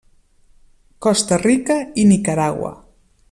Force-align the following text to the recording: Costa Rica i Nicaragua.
Costa 1.07 1.37
Rica 1.37 1.77
i 1.93 2.05
Nicaragua. 2.13 2.73